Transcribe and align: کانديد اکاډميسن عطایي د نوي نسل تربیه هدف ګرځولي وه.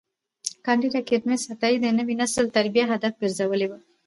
کانديد 0.65 0.93
اکاډميسن 0.99 1.49
عطایي 1.53 1.77
د 1.81 1.85
نوي 1.99 2.15
نسل 2.21 2.45
تربیه 2.57 2.85
هدف 2.93 3.13
ګرځولي 3.21 3.65
وه. 3.69 3.79